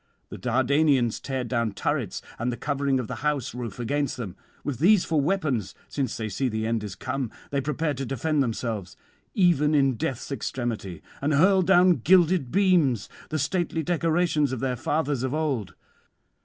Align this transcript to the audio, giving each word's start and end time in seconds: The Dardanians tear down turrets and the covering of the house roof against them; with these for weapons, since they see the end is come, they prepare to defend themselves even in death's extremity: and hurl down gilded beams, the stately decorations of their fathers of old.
The 0.29 0.39
Dardanians 0.39 1.19
tear 1.21 1.43
down 1.43 1.73
turrets 1.73 2.23
and 2.39 2.51
the 2.51 2.57
covering 2.57 2.99
of 2.99 3.07
the 3.07 3.17
house 3.17 3.53
roof 3.53 3.77
against 3.77 4.17
them; 4.17 4.35
with 4.63 4.79
these 4.79 5.05
for 5.05 5.21
weapons, 5.21 5.75
since 5.87 6.17
they 6.17 6.27
see 6.27 6.49
the 6.49 6.65
end 6.65 6.83
is 6.83 6.95
come, 6.95 7.29
they 7.51 7.61
prepare 7.61 7.93
to 7.93 8.03
defend 8.03 8.41
themselves 8.41 8.97
even 9.35 9.75
in 9.75 9.97
death's 9.97 10.31
extremity: 10.31 11.03
and 11.21 11.35
hurl 11.35 11.61
down 11.61 11.97
gilded 11.97 12.49
beams, 12.51 13.09
the 13.29 13.37
stately 13.37 13.83
decorations 13.83 14.51
of 14.51 14.59
their 14.59 14.75
fathers 14.75 15.21
of 15.21 15.35
old. 15.35 15.75